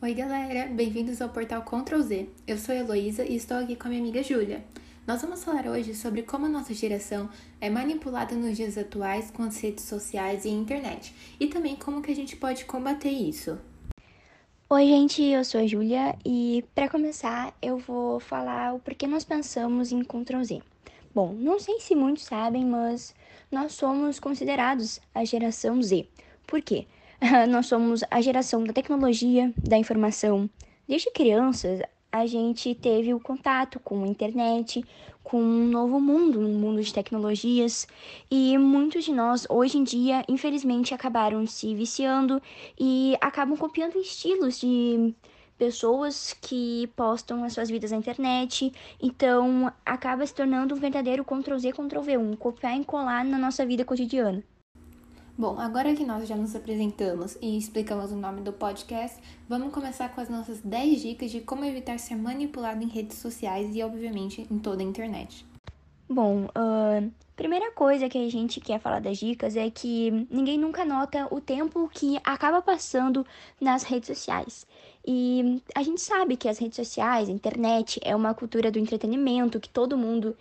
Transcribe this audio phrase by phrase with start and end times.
[0.00, 0.66] Oi, galera!
[0.66, 2.28] Bem-vindos ao portal Ctrl Z.
[2.46, 4.64] Eu sou a Heloísa e estou aqui com a minha amiga Júlia.
[5.04, 7.28] Nós vamos falar hoje sobre como a nossa geração
[7.60, 12.12] é manipulada nos dias atuais com as redes sociais e internet, e também como que
[12.12, 13.58] a gente pode combater isso.
[14.70, 19.24] Oi, gente, eu sou a Júlia e para começar eu vou falar o porquê nós
[19.24, 20.62] pensamos em Ctrl Z.
[21.12, 23.16] Bom, não sei se muitos sabem, mas
[23.50, 26.06] nós somos considerados a geração Z.
[26.46, 26.86] Por quê?
[27.48, 30.48] Nós somos a geração da tecnologia, da informação.
[30.86, 31.80] Desde crianças,
[32.12, 34.84] a gente teve o contato com a internet,
[35.24, 37.88] com um novo mundo, um mundo de tecnologias,
[38.30, 42.40] e muitos de nós hoje em dia, infelizmente, acabaram se viciando
[42.78, 45.12] e acabam copiando estilos de
[45.58, 48.72] pessoas que postam as suas vidas na internet.
[49.02, 53.36] Então, acaba se tornando um verdadeiro Ctrl Z, Ctrl V, um copiar e colar na
[53.38, 54.44] nossa vida cotidiana.
[55.38, 60.12] Bom, agora que nós já nos apresentamos e explicamos o nome do podcast, vamos começar
[60.12, 64.44] com as nossas 10 dicas de como evitar ser manipulado em redes sociais e, obviamente,
[64.50, 65.46] em toda a internet.
[66.10, 70.84] Bom, uh, primeira coisa que a gente quer falar das dicas é que ninguém nunca
[70.84, 73.24] nota o tempo que acaba passando
[73.60, 74.66] nas redes sociais.
[75.06, 79.60] E a gente sabe que as redes sociais, a internet, é uma cultura do entretenimento
[79.60, 80.36] que todo mundo,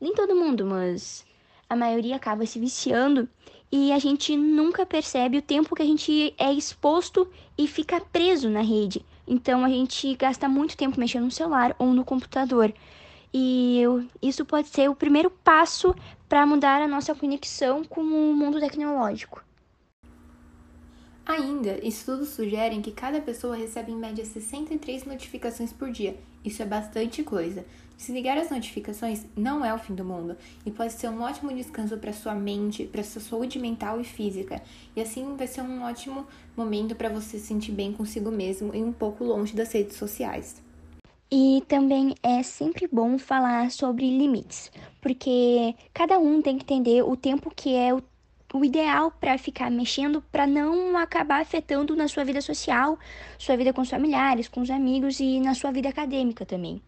[0.00, 1.24] nem todo mundo, mas
[1.68, 3.28] a maioria acaba se viciando
[3.72, 8.48] e a gente nunca percebe o tempo que a gente é exposto e fica preso
[8.48, 9.04] na rede.
[9.26, 12.74] Então a gente gasta muito tempo mexendo no celular ou no computador.
[13.32, 13.82] E
[14.20, 15.94] isso pode ser o primeiro passo
[16.28, 19.44] para mudar a nossa conexão com o mundo tecnológico.
[21.24, 26.16] Ainda, estudos sugerem que cada pessoa recebe em média 63 notificações por dia.
[26.44, 27.64] Isso é bastante coisa.
[28.00, 30.34] Desligar as notificações não é o fim do mundo
[30.64, 34.62] e pode ser um ótimo descanso para sua mente, para sua saúde mental e física.
[34.96, 38.82] E assim vai ser um ótimo momento para você se sentir bem consigo mesmo e
[38.82, 40.62] um pouco longe das redes sociais.
[41.30, 47.14] E também é sempre bom falar sobre limites, porque cada um tem que entender o
[47.14, 48.02] tempo que é o
[48.52, 52.98] o ideal para ficar mexendo para não acabar afetando na sua vida social,
[53.38, 56.82] sua vida com os familiares, com os amigos e na sua vida acadêmica também.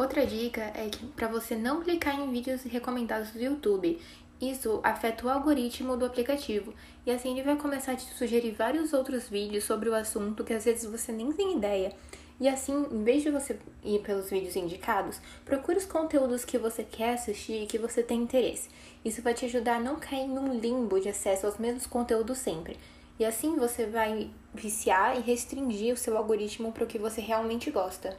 [0.00, 4.00] Outra dica é que para você não clicar em vídeos recomendados do YouTube.
[4.40, 6.72] Isso afeta o algoritmo do aplicativo
[7.04, 10.54] e assim ele vai começar a te sugerir vários outros vídeos sobre o assunto que
[10.54, 11.92] às vezes você nem tem ideia.
[12.40, 16.82] E assim, em vez de você ir pelos vídeos indicados, procure os conteúdos que você
[16.82, 18.70] quer assistir e que você tem interesse.
[19.04, 22.78] Isso vai te ajudar a não cair num limbo de acesso aos mesmos conteúdos sempre.
[23.18, 27.70] E assim você vai viciar e restringir o seu algoritmo para o que você realmente
[27.70, 28.16] gosta.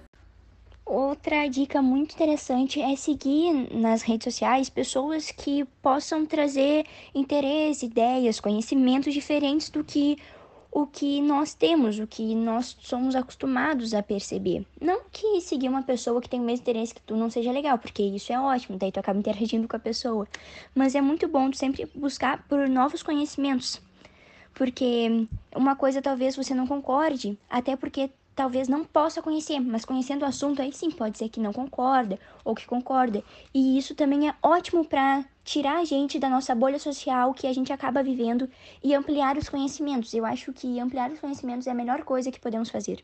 [0.94, 6.86] Outra dica muito interessante é seguir nas redes sociais pessoas que possam trazer
[7.16, 10.18] interesse, ideias, conhecimentos diferentes do que
[10.70, 14.66] o que nós temos, o que nós somos acostumados a perceber.
[14.82, 17.78] Não que seguir uma pessoa que tem o mesmo interesse que tu não seja legal,
[17.78, 20.28] porque isso é ótimo, daí tu acaba interagindo com a pessoa.
[20.76, 23.82] Mas é muito bom tu sempre buscar por novos conhecimentos.
[24.54, 25.26] Porque
[25.56, 30.26] uma coisa talvez você não concorde, até porque talvez não possa conhecer, mas conhecendo o
[30.26, 33.24] assunto aí sim pode ser que não concorda ou que concorda.
[33.54, 37.54] E isso também é ótimo para tirar a gente da nossa bolha social que a
[37.54, 38.50] gente acaba vivendo
[38.84, 40.14] e ampliar os conhecimentos.
[40.14, 43.04] Eu acho que ampliar os conhecimentos é a melhor coisa que podemos fazer.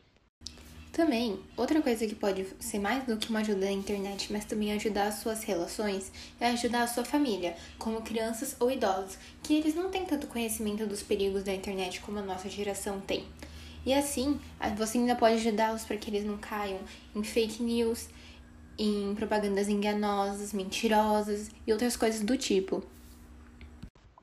[0.98, 4.72] Também, outra coisa que pode ser mais do que uma ajuda na internet, mas também
[4.72, 6.10] ajudar as suas relações,
[6.40, 10.84] é ajudar a sua família, como crianças ou idosos, que eles não têm tanto conhecimento
[10.86, 13.24] dos perigos da internet como a nossa geração tem.
[13.86, 14.38] E assim,
[14.76, 16.78] você ainda pode ajudá-los para que eles não caiam
[17.14, 18.08] em fake news,
[18.78, 22.82] em propagandas enganosas, mentirosas e outras coisas do tipo.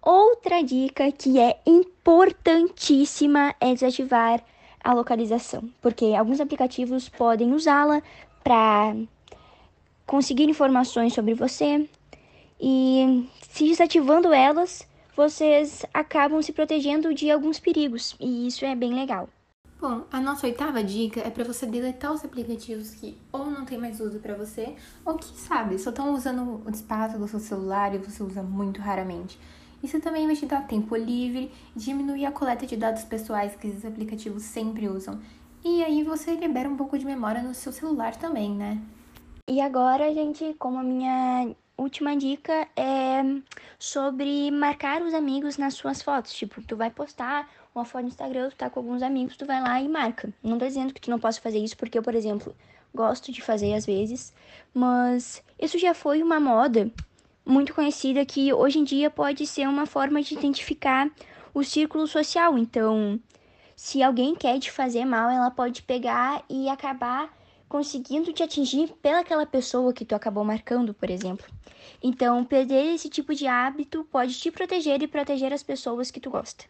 [0.01, 4.43] Outra dica que é importantíssima é desativar
[4.83, 8.03] a localização, porque alguns aplicativos podem usá-la
[8.43, 8.95] para
[10.05, 11.89] conseguir informações sobre você
[12.61, 18.93] e se desativando elas, vocês acabam se protegendo de alguns perigos e isso é bem
[18.93, 19.27] legal.
[19.87, 23.77] Bom, a nossa oitava dica é para você deletar os aplicativos que ou não tem
[23.77, 27.93] mais uso para você, ou que, sabe, só estão usando o espaço do seu celular
[27.93, 29.39] e você usa muito raramente.
[29.83, 33.67] Isso também vai te dar tempo livre e diminuir a coleta de dados pessoais que
[33.67, 35.19] esses aplicativos sempre usam.
[35.63, 38.81] E aí você libera um pouco de memória no seu celular também, né?
[39.47, 43.21] E agora, gente, como a minha última dica é
[43.77, 46.33] sobre marcar os amigos nas suas fotos.
[46.33, 49.61] Tipo, tu vai postar uma foto no Instagram, tu tá com alguns amigos, tu vai
[49.61, 50.33] lá e marca.
[50.41, 52.55] Não tô dizendo que tu não possa fazer isso, porque eu, por exemplo,
[52.93, 54.33] gosto de fazer às vezes,
[54.73, 56.89] mas isso já foi uma moda
[57.45, 61.11] muito conhecida que hoje em dia pode ser uma forma de identificar
[61.53, 62.57] o círculo social.
[62.57, 63.19] Então,
[63.75, 67.31] se alguém quer te fazer mal, ela pode pegar e acabar
[67.67, 71.45] conseguindo te atingir pelaquela pessoa que tu acabou marcando, por exemplo.
[72.01, 76.29] Então, perder esse tipo de hábito pode te proteger e proteger as pessoas que tu
[76.29, 76.65] gosta.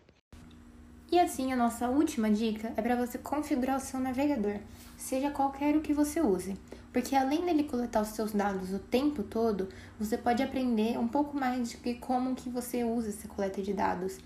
[1.11, 4.57] E assim, a nossa última dica é para você configurar o seu navegador,
[4.97, 6.57] seja qualquer o que você use,
[6.91, 9.69] porque além dele coletar os seus dados o tempo todo,
[9.99, 14.17] você pode aprender um pouco mais de como que você usa essa coleta de dados.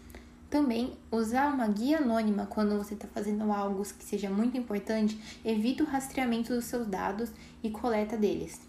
[0.49, 5.83] Também, usar uma guia anônima quando você está fazendo algo que seja muito importante evita
[5.83, 7.29] o rastreamento dos seus dados
[7.61, 8.59] e coleta deles.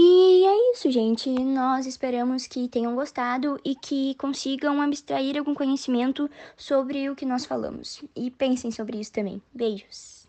[0.00, 1.28] E é isso, gente.
[1.28, 7.44] Nós esperamos que tenham gostado e que consigam abstrair algum conhecimento sobre o que nós
[7.44, 8.04] falamos.
[8.14, 9.42] E pensem sobre isso também.
[9.52, 10.28] Beijos.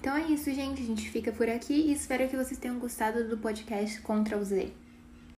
[0.00, 0.80] Então é isso, gente.
[0.80, 4.44] A gente fica por aqui e espero que vocês tenham gostado do podcast Contra o
[4.44, 4.72] Z.